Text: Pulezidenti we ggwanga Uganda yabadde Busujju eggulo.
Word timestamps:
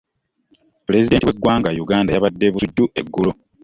Pulezidenti 0.85 1.25
we 1.27 1.35
ggwanga 1.37 1.69
Uganda 1.83 2.09
yabadde 2.13 2.45
Busujju 2.53 2.85
eggulo. 2.99 3.31